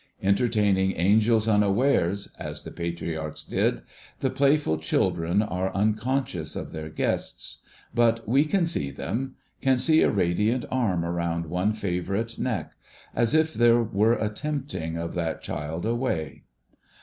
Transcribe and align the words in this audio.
Entertaining 0.23 0.93
angels 0.97 1.47
unawares, 1.47 2.27
as 2.39 2.63
the 2.63 2.71
Patriarchs 2.71 3.43
did, 3.43 3.83
the 4.17 4.31
playful 4.31 4.79
children 4.79 5.43
are 5.43 5.71
uncon 5.73 6.23
scious 6.27 6.55
of 6.55 6.71
their 6.71 6.89
guests; 6.89 7.63
but 7.93 8.27
we 8.27 8.43
can 8.45 8.65
see 8.65 8.89
them— 8.89 9.35
can 9.61 9.77
see 9.77 10.01
a 10.01 10.09
radiant 10.09 10.65
arm 10.71 11.05
around 11.05 11.45
one 11.45 11.71
favourite 11.71 12.39
neck, 12.39 12.71
as 13.13 13.35
if 13.35 13.53
there 13.53 13.83
were 13.83 14.15
a 14.15 14.29
tempting 14.29 14.97
of 14.97 15.13
that 15.13 15.43
child 15.43 15.85
away. 15.85 16.45